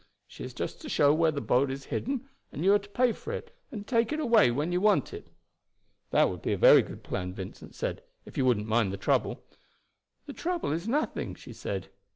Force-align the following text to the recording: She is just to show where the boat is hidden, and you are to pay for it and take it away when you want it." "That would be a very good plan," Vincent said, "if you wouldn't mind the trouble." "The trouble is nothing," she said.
She 0.25 0.43
is 0.43 0.55
just 0.55 0.81
to 0.81 0.89
show 0.89 1.13
where 1.13 1.29
the 1.29 1.41
boat 1.41 1.69
is 1.69 1.85
hidden, 1.93 2.27
and 2.51 2.63
you 2.65 2.73
are 2.73 2.79
to 2.79 2.89
pay 2.89 3.11
for 3.11 3.31
it 3.33 3.55
and 3.71 3.85
take 3.85 4.11
it 4.11 4.19
away 4.19 4.49
when 4.49 4.71
you 4.71 4.81
want 4.81 5.13
it." 5.13 5.27
"That 6.09 6.27
would 6.27 6.41
be 6.41 6.53
a 6.53 6.57
very 6.57 6.81
good 6.81 7.03
plan," 7.03 7.35
Vincent 7.35 7.75
said, 7.75 8.01
"if 8.25 8.35
you 8.35 8.43
wouldn't 8.43 8.65
mind 8.67 8.91
the 8.91 8.97
trouble." 8.97 9.43
"The 10.25 10.33
trouble 10.33 10.71
is 10.71 10.87
nothing," 10.87 11.35
she 11.35 11.53
said. 11.53 11.89